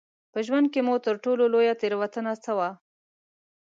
[0.33, 2.69] په ژوند کې مو تر ټولو لویه تېروتنه څه وه؟